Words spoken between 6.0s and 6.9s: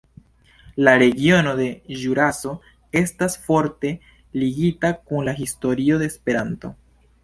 de Esperanto.